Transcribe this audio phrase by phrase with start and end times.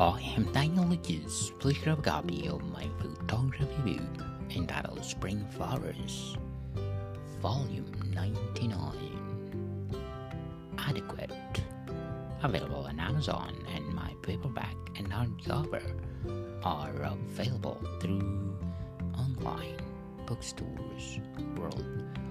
[0.00, 1.52] I am Daniel Lucas.
[1.60, 6.36] Please grab a copy of my photography book entitled Spring Flowers,
[7.40, 9.94] Volume 99.
[10.78, 11.30] Adequate.
[12.42, 15.84] Available on Amazon, and my paperback and hardcover
[16.64, 18.58] are available through
[19.16, 19.76] online
[20.26, 21.20] bookstores
[21.56, 22.23] worldwide.